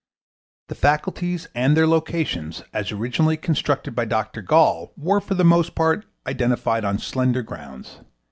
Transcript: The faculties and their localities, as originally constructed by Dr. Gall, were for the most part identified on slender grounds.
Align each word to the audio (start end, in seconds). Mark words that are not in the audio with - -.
The 0.69 0.73
faculties 0.73 1.47
and 1.53 1.77
their 1.77 1.85
localities, 1.85 2.63
as 2.73 2.91
originally 2.91 3.37
constructed 3.37 3.93
by 3.93 4.05
Dr. 4.05 4.41
Gall, 4.41 4.93
were 4.97 5.21
for 5.21 5.35
the 5.35 5.45
most 5.45 5.75
part 5.75 6.07
identified 6.25 6.83
on 6.83 6.97
slender 6.97 7.43
grounds. 7.43 7.99